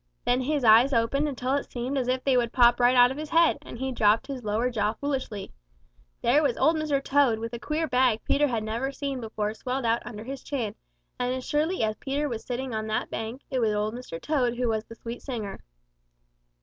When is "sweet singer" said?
14.95-15.59